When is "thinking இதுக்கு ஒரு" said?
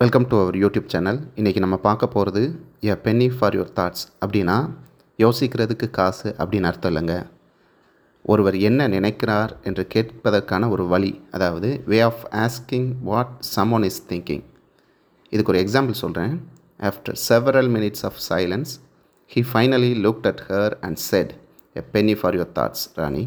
14.08-15.62